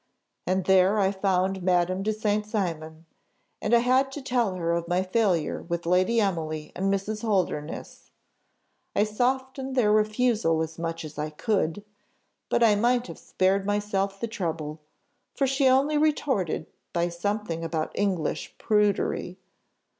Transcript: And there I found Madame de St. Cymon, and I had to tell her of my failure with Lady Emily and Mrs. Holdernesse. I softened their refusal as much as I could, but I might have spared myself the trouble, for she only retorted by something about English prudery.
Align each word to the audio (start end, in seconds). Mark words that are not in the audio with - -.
And 0.47 0.65
there 0.65 0.97
I 0.97 1.11
found 1.11 1.61
Madame 1.61 2.01
de 2.01 2.11
St. 2.11 2.43
Cymon, 2.43 3.05
and 3.61 3.71
I 3.71 3.77
had 3.81 4.11
to 4.13 4.21
tell 4.23 4.55
her 4.55 4.71
of 4.71 4.87
my 4.87 5.03
failure 5.03 5.61
with 5.61 5.85
Lady 5.85 6.19
Emily 6.19 6.71
and 6.75 6.91
Mrs. 6.91 7.21
Holdernesse. 7.21 8.09
I 8.95 9.03
softened 9.03 9.75
their 9.75 9.91
refusal 9.91 10.63
as 10.63 10.79
much 10.79 11.05
as 11.05 11.19
I 11.19 11.29
could, 11.29 11.85
but 12.49 12.63
I 12.63 12.73
might 12.73 13.05
have 13.05 13.19
spared 13.19 13.67
myself 13.67 14.19
the 14.19 14.25
trouble, 14.27 14.79
for 15.35 15.45
she 15.45 15.67
only 15.67 15.99
retorted 15.99 16.65
by 16.93 17.07
something 17.09 17.63
about 17.63 17.91
English 17.93 18.57
prudery. 18.57 19.37